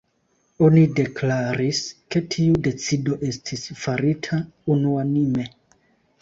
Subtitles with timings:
[0.67, 1.81] Oni deklaris,
[2.15, 4.41] ke tiu decido estis farita
[4.79, 5.47] unuanime.